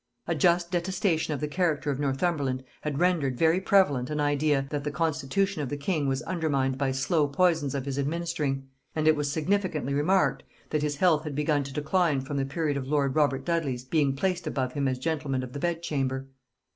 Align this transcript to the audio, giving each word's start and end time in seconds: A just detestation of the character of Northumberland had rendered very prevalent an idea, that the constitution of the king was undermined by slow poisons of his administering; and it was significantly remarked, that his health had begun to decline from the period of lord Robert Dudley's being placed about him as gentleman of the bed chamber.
A 0.25 0.33
just 0.33 0.71
detestation 0.71 1.31
of 1.35 1.41
the 1.41 1.47
character 1.47 1.91
of 1.91 1.99
Northumberland 1.99 2.63
had 2.81 2.99
rendered 2.99 3.37
very 3.37 3.61
prevalent 3.61 4.09
an 4.09 4.19
idea, 4.19 4.65
that 4.71 4.83
the 4.83 4.89
constitution 4.89 5.61
of 5.61 5.69
the 5.69 5.77
king 5.77 6.07
was 6.07 6.23
undermined 6.23 6.75
by 6.79 6.91
slow 6.91 7.27
poisons 7.27 7.75
of 7.75 7.85
his 7.85 7.99
administering; 7.99 8.67
and 8.95 9.07
it 9.07 9.15
was 9.15 9.31
significantly 9.31 9.93
remarked, 9.93 10.41
that 10.71 10.81
his 10.81 10.95
health 10.95 11.23
had 11.23 11.35
begun 11.35 11.61
to 11.65 11.71
decline 11.71 12.19
from 12.19 12.37
the 12.37 12.45
period 12.47 12.77
of 12.77 12.87
lord 12.87 13.15
Robert 13.15 13.45
Dudley's 13.45 13.83
being 13.85 14.15
placed 14.15 14.47
about 14.47 14.73
him 14.73 14.87
as 14.87 14.97
gentleman 14.97 15.43
of 15.43 15.53
the 15.53 15.59
bed 15.59 15.83
chamber. 15.83 16.25